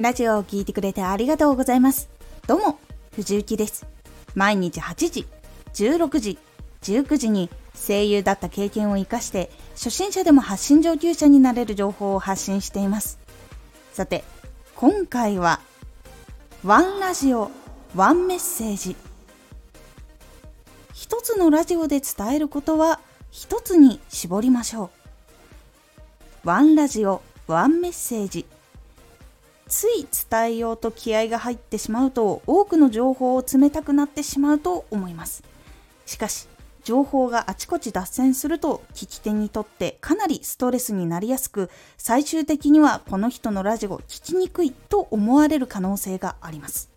[0.00, 2.08] ラジオを聴いてくれてありがとうございます。
[2.46, 2.78] どうも、
[3.14, 3.86] 藤幸です。
[4.34, 5.26] 毎日8時、
[5.74, 6.38] 16時、
[6.80, 13.18] 19時に声優だった経験を活かして、初心者でも発信上級者になれる情報を発信しています。
[13.92, 14.24] さて、
[14.74, 15.60] 今回は、
[16.64, 17.50] ワンラジオ、
[17.94, 18.96] ワンメッセージ。
[20.94, 24.84] 一つのラジオで伝えることは、一つに絞りましょ
[26.44, 26.48] う。
[26.48, 28.46] ワンラジオ、ワンメッセージ。
[29.70, 35.44] つい伝えようと気合が入ってしまうと多くの情報を詰めたくなってしまうと思います。
[36.06, 36.48] しかし
[36.82, 46.90] 情報があちこち脱線すると聞き手にとってかなりストレスになりやすく最終的にはこの人のラジオ聞きにくいと思われる可能性があります。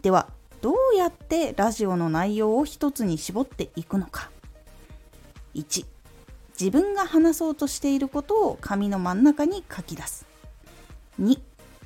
[0.00, 0.28] では
[0.62, 4.30] どうやってラジオの内容を一つに絞っていくのか。
[5.54, 5.84] 1
[6.58, 10.24] 自分が話そうとしていることを紙の真ん中に書き出す。
[11.20, 11.38] 2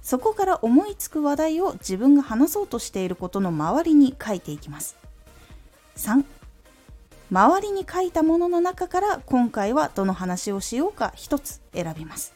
[0.09, 4.97] そこから思いつく話題を自分が話そうとしていることの周りに書いていきます。
[5.97, 6.25] 3
[7.31, 12.33] 周りに書いたものの中から今回はどの話をしようか一つ選びます。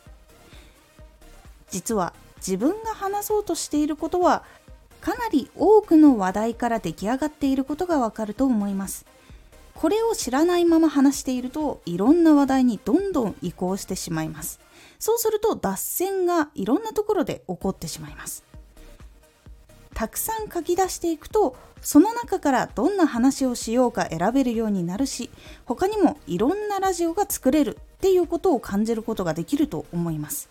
[1.70, 2.12] 実は
[2.47, 4.45] 自分が話そうとしていることは
[5.01, 9.07] かなり多くの話題から出来上がっていることがわかると思います。
[9.75, 14.61] これを知らないまま話しているといろんな話題にどんどん移行してしまいます。
[14.98, 18.44] そうすると脱線がいろんなところで起こってしまいます。
[19.94, 25.30] たくさん書き出していくとその中からどんな話をしようか選べるようになるし
[25.66, 30.48] 他にもいろんなラジオが作れるっていうことを感じることができると思います。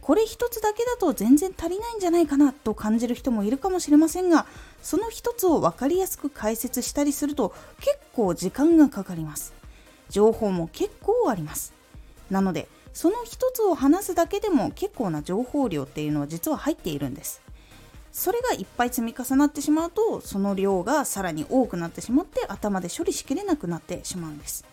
[0.00, 4.46] これ一つだけだと全然足りないんじゃないかなと感じる人もいるかもしれませんが
[4.82, 9.52] その一つを分かりやすく解説したりすると結構時間がかかります。
[10.08, 11.72] 情報も結構あります。
[12.30, 17.42] なのでその一つを話すだけでも結構な情報量っていうのは実は入っているんです。
[18.12, 24.64] それがいっぱい積み重なってしまうとその量がさらに多くなってしまって頭で処理しきれなくなってしまうんです。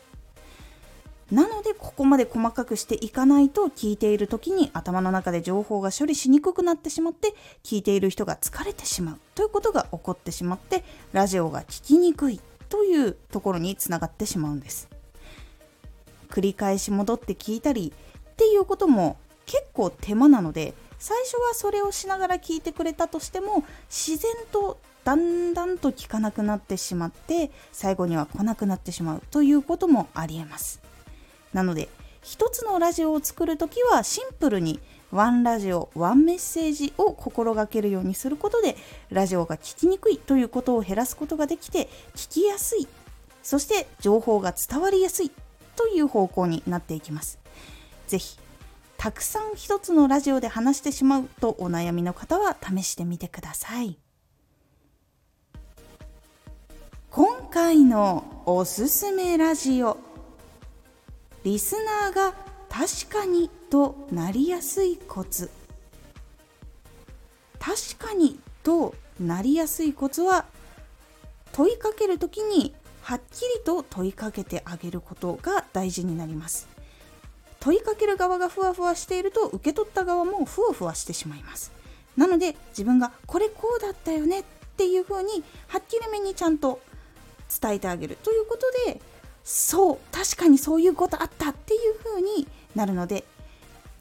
[1.31, 9.19] なのでここまで細かくしていかないと聞いている時に頭の中で情報が処理しにくくなってしまって聞いている人が疲れてしまう。
[9.35, 12.39] ということが起こってしまってラジオが聞きにくい
[12.69, 14.96] というところにつながってしまうんです。
[16.27, 17.93] 繰り返し戻って聞いたり
[18.31, 30.81] っていうことも結構手間なので最初はそれをしながら聞いてくれたとしても自然とだんだんと聞かなくなってしまって最後には来なくなってしまうということもありえます。
[31.53, 31.87] なので
[32.21, 38.75] 一つのラジオを作るときはシンプルにワンラジオワンメッセージを心がけるようにすることで
[39.09, 42.87] ラジオが聞きにくいということを減らすことができて聞きやすい。
[43.41, 45.31] そして情報が伝わりやすい。
[45.77, 47.39] という方向になっていきます。
[48.07, 48.37] ぜひ
[48.97, 53.97] たくさん一つのラジオで話してしまうとお悩みの方は試してみてください。
[57.11, 59.97] 今回のおすすめラジオ
[61.43, 62.33] リスナーが
[62.69, 65.49] 確かにとなりやすいコツ。
[67.59, 70.45] 確かにとなりやすいコツは
[71.53, 72.75] 問いかけるときに
[73.07, 76.67] はっきりと問いかけてあげることが大事になります。
[77.61, 81.71] 問いかける側がふわふわしていると受け取った側もふわふわしてしまいます。
[82.17, 84.43] なので自分がこれこうだったよねっ
[84.75, 86.81] ていうふうにはっきりめにちゃんと
[87.61, 88.99] 伝えてあげるということで
[89.45, 92.45] そう確かにそういうことあったっていうふうに
[92.75, 93.23] なるので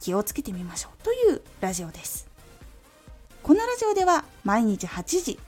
[0.01, 2.27] 気をつけてみましょうというラジオです。
[3.45, 5.39] このラジオでは毎日8時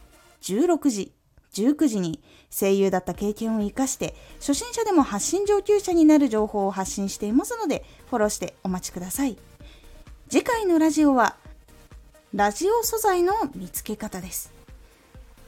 [0.43, 1.13] 16時
[1.53, 9.37] 19時に声優だった経験を生かして初心者でも発信上級者になる情報を発信していますのでフォローしてお待ちください。
[10.29, 11.37] 次回のラジオは
[12.35, 14.53] ラジオ素材の見つけ方です。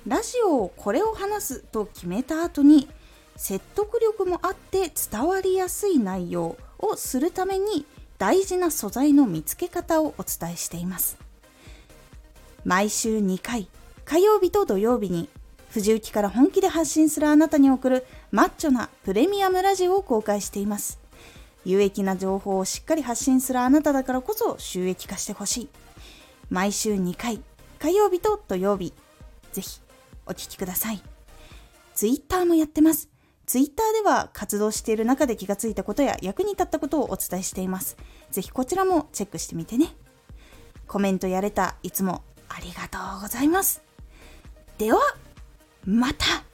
[0.07, 2.89] ラジオをこれを話すと決めた後に
[3.37, 7.85] 説得力もあって伝わりやすい内容をするために
[8.19, 11.19] 大事な素材の見つけ方をお伝えしています。
[12.65, 13.69] 毎週2回
[14.05, 15.29] 火曜日と土曜日に
[15.71, 20.99] 藤雪から本気で発信するあなたに送るマッチョなプレミアムラジオを公開しています。
[21.65, 25.69] 有益な情報をしっかり発信するあなただからこそ収益化してほしい。
[26.49, 27.41] 毎週2回、
[27.79, 28.93] 火曜日と土曜日、
[29.53, 29.81] ぜひ
[30.27, 31.03] お聴きください。
[31.95, 33.09] ツイッターもやってます。
[33.47, 37.97] ツイッターでは活動している中で気がついたことや役に立ったことをお伝えしています。
[38.31, 39.95] ぜひこちらもチェックしてみてね。
[40.87, 43.83] コメントやれたいつもありがとうございます。
[44.79, 45.01] では、
[45.85, 46.45] また